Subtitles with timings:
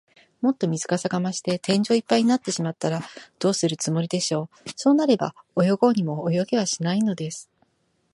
[0.41, 3.01] もっと水かさが増して、天井いっぱいになってしまったら、
[3.37, 4.69] どうするつもりでしょう。
[4.75, 7.51] そうなれば、泳ごうにも泳げはしないのです。